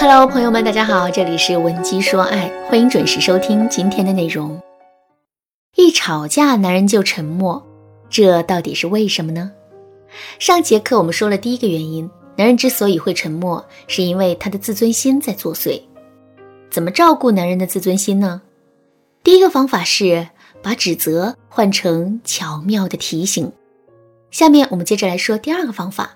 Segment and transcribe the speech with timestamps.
[0.00, 4.56] Hello，朋友们，大家好，这里是文姬说爱，欢迎准时收听今天的内容。
[5.74, 7.60] 一吵架，男人就沉默，
[8.08, 9.50] 这到底是为什么呢？
[10.38, 15.82] 上节课我们说了第一个原因，男人之所以会沉默，是因为他的自尊心在作祟。
[16.70, 18.40] 怎么照顾男人的自尊心呢？
[19.24, 20.28] 第一个方法是
[20.62, 23.50] 把指责换成巧妙的提醒。
[24.30, 26.12] 下面我们接着来说第二个方法。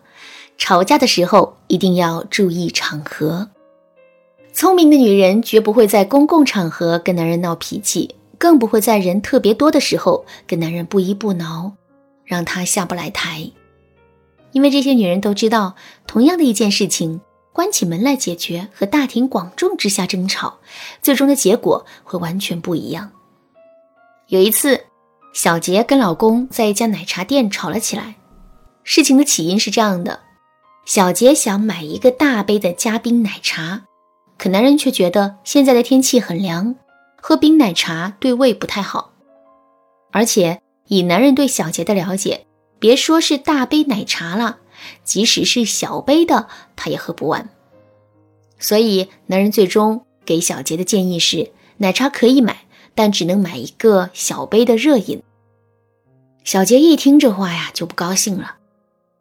[0.57, 3.49] 吵架的时候一定要注意场合。
[4.63, 11.73] 聪明的女人绝不会在公共场合跟男人闹脾气，更不会在人特别多的时候跟男人不依不挠，
[12.25, 13.51] 让他下不来台。
[14.53, 15.75] 因为这些女人都知道，
[16.07, 17.21] 同样的一件事情，
[17.53, 20.61] 关起门来解决和大庭广众之下争吵，
[21.03, 23.11] 最终的结果会完全不一样。
[24.29, 24.81] 有一次，
[25.33, 28.15] 小杰跟老公在一家奶茶店吵了起来。
[28.85, 30.21] 事情的起因是这样的。
[30.85, 33.83] 小杰想买一个大杯的加冰奶茶，
[34.43, 36.75] 可男人却觉得现在的天气很凉，
[37.21, 39.13] 喝冰奶茶对胃不太好。
[40.11, 42.45] 而且以男人对小杰的了解，
[42.81, 44.59] 别说是大杯奶茶了，
[45.05, 47.51] 即使是小杯的，他也喝不完。
[48.59, 52.65] 所以男人最终给小杰的建议是：奶茶可以买，
[52.97, 55.23] 但只能买一个小杯的热饮。
[56.43, 58.57] 小杰一听这话呀，就不高兴了：“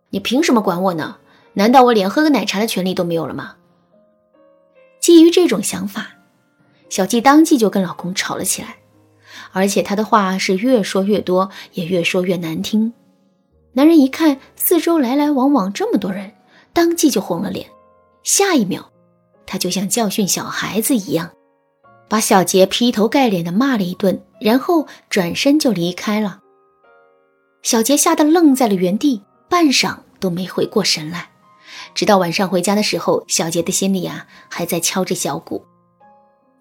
[0.09, 1.17] 你凭什么管我呢？”
[1.53, 3.57] 难道我连喝个奶茶的权利都没有了吗？
[5.01, 6.11] 基于这种想法，
[6.89, 8.77] 小季当即就跟老公吵了起来，
[9.51, 12.93] 而且他的话是越说越多，也越说越难听。
[13.73, 16.33] 男人一看四周来来往往这么多人，
[16.71, 17.67] 当即就红了脸。
[18.21, 18.91] 下一秒，
[19.47, 21.31] 他就像教训小孩子一样，
[22.07, 26.41] 把小杰劈头盖脸的骂了一顿，然后转身就离开了。
[27.63, 31.30] 小杰吓得愣在了原地，半晌都没回过神来。
[31.93, 35.65] 直到晚上回家的时候，小杰的心里啊还在敲着小鼓，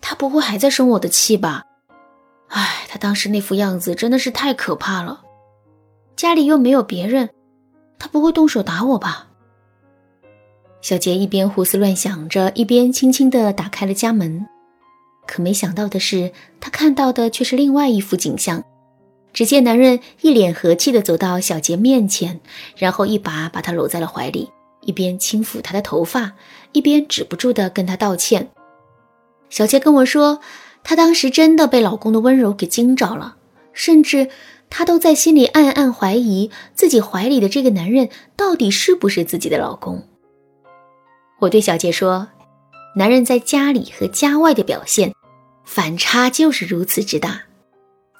[0.00, 1.64] 他不会还在生我的气吧？
[2.48, 5.22] 唉，他当时那副样子真的是太可怕了。
[6.16, 7.30] 家里又没有别人，
[7.98, 9.28] 他不会动手打我吧？
[10.82, 14.46] 小杰一边胡思乱想着，一边轻轻地打开了家门。
[15.26, 18.64] 可没想到的是，他看到的却是另外一幅景象。
[19.32, 22.40] 只见男人一脸和气地走到小杰面前，
[22.76, 24.50] 然后一把把他搂在了怀里。
[24.82, 26.32] 一边轻抚她的头发，
[26.72, 28.50] 一边止不住的跟她道歉。
[29.48, 30.40] 小杰跟我说，
[30.82, 33.36] 她当时真的被老公的温柔给惊着了，
[33.72, 34.28] 甚至
[34.68, 40.04] 她都在心里暗暗怀疑自己怀里的这个男人到底是不是自己的老公。
[41.40, 42.28] 我对小杰说，
[42.96, 45.12] 男人在家里和家外的表现
[45.64, 47.42] 反差就是如此之大，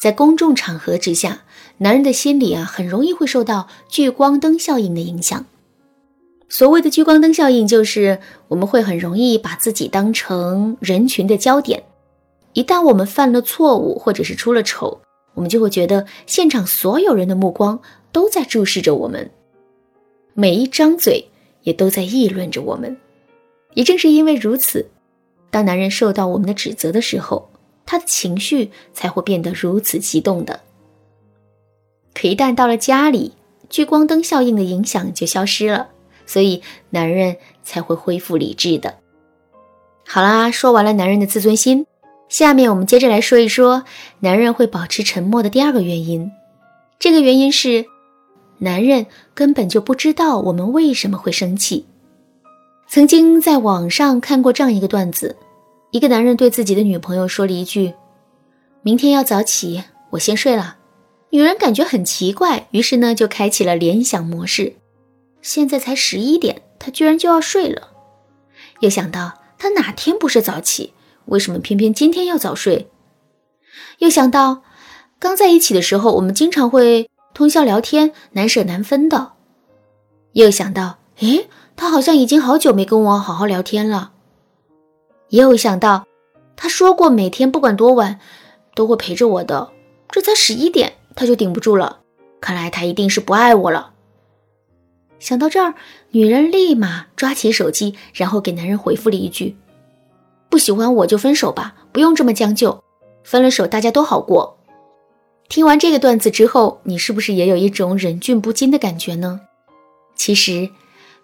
[0.00, 1.42] 在公众场合之下，
[1.78, 5.44] 男人的心里啊很容易会受到聚光灯效应的影响。
[6.50, 8.18] 所谓的聚光灯效应，就是
[8.48, 11.84] 我们会很容易把自己当成人群的焦点。
[12.54, 15.00] 一旦我们犯了错误，或者是出了丑，
[15.34, 17.80] 我们就会觉得现场所有人的目光
[18.10, 19.30] 都在注视着我们，
[20.34, 21.24] 每一张嘴
[21.62, 22.96] 也都在议论着我们。
[23.74, 24.84] 也正是因为如此，
[25.52, 27.48] 当男人受到我们的指责的时候，
[27.86, 30.58] 他的情绪才会变得如此激动的。
[32.12, 33.34] 可一旦到了家里，
[33.68, 35.90] 聚光灯效应的影响就消失了。
[36.30, 38.98] 所以男人才会恢复理智的。
[40.06, 41.86] 好啦，说完了男人的自尊心，
[42.28, 43.82] 下面我们接着来说一说
[44.20, 46.30] 男人会保持沉默的第二个原因。
[47.00, 47.84] 这个原因是，
[48.58, 51.84] 男人根本就不知道我们为什么会生气。
[52.86, 55.34] 曾经在网上看过这样一个段子：
[55.90, 57.94] 一个男人对自己的女朋友说了一句
[58.82, 60.76] ：“明天要早起，我先睡了。”
[61.30, 64.76] 女人感觉很奇怪，于是呢就开启了联想模式。
[65.42, 67.88] 现在才十一点，他居然就要睡了。
[68.80, 70.94] 又想到他哪天不是早起，
[71.26, 72.90] 为什么偏偏今天要早睡？
[73.98, 74.62] 又想到
[75.18, 79.32] 刚在一起的时候，我们经常会通宵聊天，难舍难分的。
[80.32, 84.12] 又想到，诶，他好像已经好久没跟我好好聊天了。
[85.28, 86.06] 又想到，
[86.56, 88.18] 他说过每天不管多晚
[88.74, 89.72] 都会陪着我的，
[90.10, 92.00] 这才十一点他就顶不住了。
[92.40, 93.92] 看来他一定是不爱我了。
[95.20, 95.74] 想到这儿，
[96.10, 99.54] 女人立马抓起手机，然后给男人回复了一句
[100.50, 102.82] ：“不喜欢我就分手吧，不用这么将就，
[103.22, 104.58] 分了手大家都好过。”
[105.48, 109.40] 听完这个段子之后，你是不是也有一种忍俊不禁的感觉呢？
[110.16, 110.70] 其实，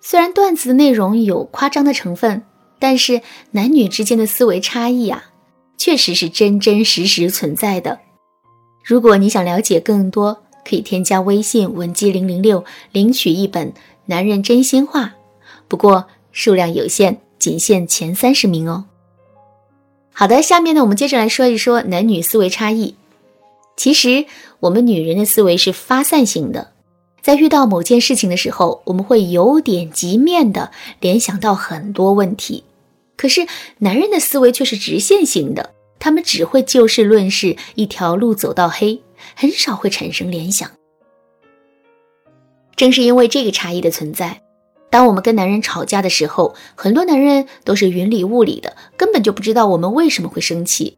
[0.01, 2.45] 虽然段子的内容有夸张的成分，
[2.79, 3.23] 但是
[3.53, 5.31] 男女之间的思维差异啊，
[5.79, 8.01] 确实是真真实实存在的。
[8.85, 13.69] 如果你想了解更多，可以添加微信文姬零零六，领取一本
[14.07, 15.05] 《男人真心话》，
[15.69, 18.87] 不过数量有限，仅限前三十名哦。
[20.13, 22.97] 好的，下面呢，我们接着来说一说男女思维差异。
[23.77, 24.25] 其实，
[24.59, 26.73] 我们女人的思维是发散型的，
[27.23, 32.65] 在遇到某件事情的时候，我们会由点及面的联想到很多问题。
[33.17, 33.47] 可是，
[33.79, 39.03] 男人的思维却是直线型的，他们只会就事论事，一条路走到黑，
[39.35, 40.71] 很少会产生联想。
[42.75, 44.43] 正是因为这个差异的存在。
[44.89, 50.97] 当我们跟男人吵架的时候，很多男人都是云里雾里的，根本就不知道我们为什么会生气，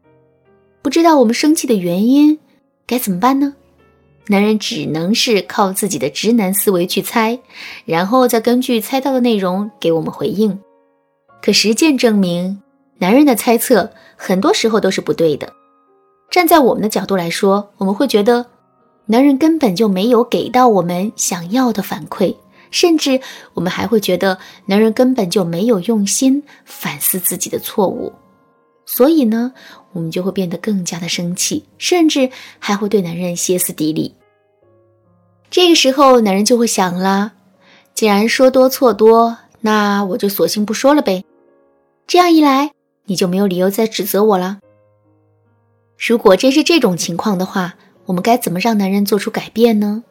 [0.81, 2.39] 不知道我们生气的原因，
[2.85, 3.55] 该怎么办呢？
[4.27, 7.39] 男人只能是靠自己的直男思维去猜，
[7.85, 10.59] 然后再根据猜到的内容给我们回应。
[11.41, 12.61] 可实践证明，
[12.99, 15.51] 男人的猜测很多时候都是不对的。
[16.29, 18.45] 站在我们的角度来说，我们会觉得，
[19.05, 22.35] 男人根本就没有给到我们想要的反馈。
[22.71, 23.19] 甚至
[23.55, 24.37] 我们还会觉得
[24.67, 28.13] 男人根本就没有用心反思自己的错误，
[28.85, 29.51] 所以呢，
[29.91, 32.29] 我们就会变得更加的生气，甚至
[32.59, 34.13] 还会对男人歇斯底里。
[35.49, 37.33] 这个时候，男人就会想了：
[37.95, 41.25] 既然说多错多，那我就索性不说了呗。
[42.05, 42.73] 这样一来，
[43.05, 44.59] 你就没有理由再指责我了。
[45.99, 47.75] 如果真是这种情况的话，
[48.05, 50.03] 我们该怎么让男人做出改变呢？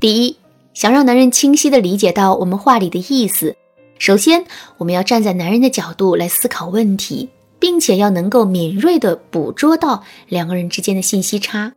[0.00, 0.36] 第一。
[0.74, 3.54] 想让男人清晰地理解到我们话里的意思，
[3.96, 4.44] 首先
[4.76, 7.30] 我们要站在男人的角度来思考问题，
[7.60, 11.74] 并且要能够敏锐地捕捉到两个人之间的信息差。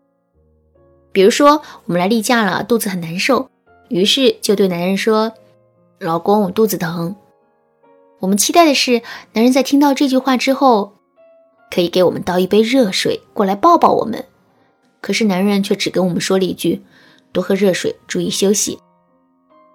[1.12, 3.52] 比如说，我们来例假了，肚子很难受，
[3.90, 5.32] 于是就对男人说
[6.02, 7.16] ：“老公，我肚子疼。”
[8.18, 9.04] 我们期待的是，
[9.34, 10.94] 男人在听到这句话之后，
[11.70, 14.26] 可以给我们倒一杯热水过来抱抱我们。
[15.02, 16.82] 可是男人却只跟我们说了一句
[17.32, 18.80] ：“多喝热水，注意休息。”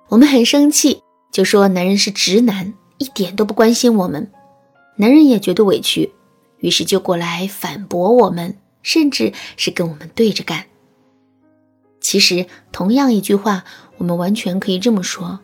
[0.09, 4.31] 我们很生气，就说男人是直男，一点都不关心我们。
[4.97, 6.13] 男人也觉得委屈，
[6.59, 10.67] 于是就过来反驳我们，甚至是跟我们对着干。
[12.01, 13.65] 其实，同样一句话，
[13.97, 15.41] 我们完全可以这么说：“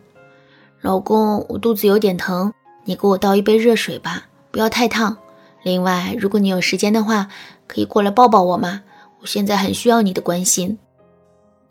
[0.81, 2.53] 老公，我肚子有点疼，
[2.85, 5.17] 你给我倒一杯热水吧，不要太烫。
[5.63, 7.27] 另外，如果你有时间的话，
[7.67, 8.81] 可以过来抱抱我吗？
[9.21, 10.77] 我现在很需要你的关心。”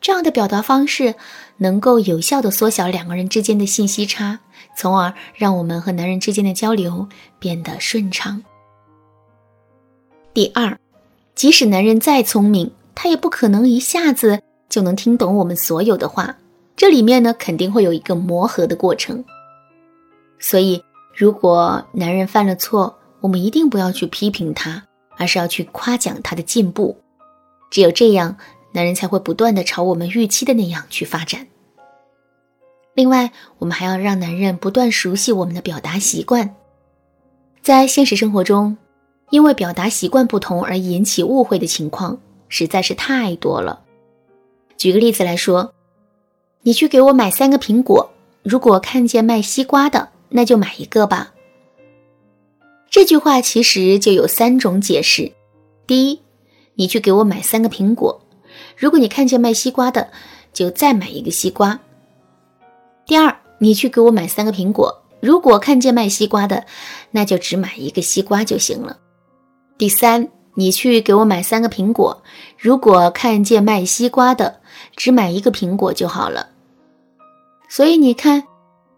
[0.00, 1.16] 这样的表达方式
[1.56, 4.38] 能够有效的缩小两个人之间的信息差，
[4.76, 7.08] 从而让我们和男人之间的交流
[7.40, 8.42] 变得顺畅。
[10.32, 10.78] 第二，
[11.34, 16.36] 即使男人再聪明，他也不可能一下子就能听懂我们所有的话，
[16.76, 19.24] 这里面呢肯定会有一个磨合的过程。
[20.38, 20.80] 所以，
[21.12, 24.84] 如果男人犯了错，我们一定不要去批评他，
[25.16, 26.96] 而是要去夸奖他的进步，
[27.70, 28.36] 只有这样。
[28.70, 31.46] 男人才会不断的朝我们预期的那样去发展。
[32.94, 36.54] 另外，我们还要让男人不断熟悉我们的表达习惯。
[37.62, 38.76] 在现实生活中，
[39.30, 42.18] 因为表达习惯不同而引起误会的情况
[42.50, 43.80] 实在是太多了。
[44.76, 45.72] 举个例子来说，
[46.60, 48.10] 你去给我买三个苹果，
[48.42, 51.32] 如果看见卖西瓜的，那就买一个吧。
[52.98, 55.30] 这句话其实就有三种解释：
[55.86, 56.20] 第一，
[56.74, 58.20] 你去给我买三个苹果。
[58.76, 60.08] 如果你看见卖西瓜的，
[60.52, 61.78] 就再买一个西瓜。
[63.06, 65.04] 第二，你去给我买三个苹果。
[65.20, 66.66] 如果看见卖西瓜的，
[67.12, 68.98] 那就只买一个西瓜就行了。
[69.78, 72.20] 第三，你去给我买三个苹果。
[72.58, 74.58] 如果看见卖西瓜的，
[74.96, 76.48] 只买一个苹果就好了。
[77.68, 78.42] 所以你看，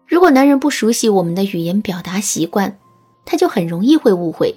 [0.07, 2.79] 如果男人不熟悉我们的语言表达习惯，
[3.25, 4.55] 他就很容易会误会。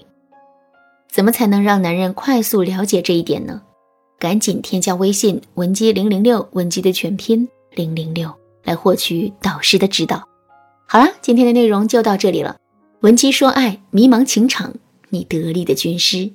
[1.11, 3.63] 怎么才能让男人快速了解这一点呢？
[4.19, 10.27] 赶紧添加微信文姬零零六，文姬的全拼零零六，来获取导师的指导。
[10.87, 12.57] 好啦，今天的内容就到这里了。
[13.01, 14.75] 文姬说爱，迷茫情场，
[15.11, 16.33] 你得力的军师。